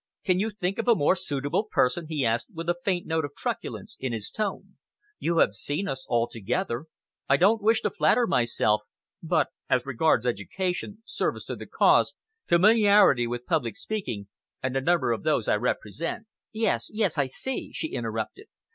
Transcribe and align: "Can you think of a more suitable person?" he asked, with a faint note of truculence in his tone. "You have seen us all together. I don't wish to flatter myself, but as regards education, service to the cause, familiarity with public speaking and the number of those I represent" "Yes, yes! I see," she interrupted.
"Can 0.25 0.39
you 0.39 0.49
think 0.49 0.79
of 0.79 0.87
a 0.87 0.95
more 0.95 1.15
suitable 1.15 1.65
person?" 1.69 2.07
he 2.09 2.25
asked, 2.25 2.47
with 2.51 2.67
a 2.67 2.75
faint 2.83 3.05
note 3.05 3.23
of 3.23 3.35
truculence 3.37 3.97
in 3.99 4.13
his 4.13 4.31
tone. 4.31 4.77
"You 5.19 5.37
have 5.37 5.53
seen 5.53 5.87
us 5.87 6.07
all 6.09 6.27
together. 6.27 6.85
I 7.29 7.37
don't 7.37 7.61
wish 7.61 7.81
to 7.81 7.91
flatter 7.91 8.25
myself, 8.25 8.81
but 9.21 9.49
as 9.69 9.85
regards 9.85 10.25
education, 10.25 11.03
service 11.05 11.45
to 11.45 11.55
the 11.55 11.67
cause, 11.67 12.15
familiarity 12.47 13.27
with 13.27 13.45
public 13.45 13.77
speaking 13.77 14.27
and 14.63 14.75
the 14.75 14.81
number 14.81 15.11
of 15.11 15.21
those 15.21 15.47
I 15.47 15.53
represent" 15.55 16.25
"Yes, 16.51 16.89
yes! 16.91 17.19
I 17.19 17.27
see," 17.27 17.71
she 17.71 17.89
interrupted. 17.89 18.47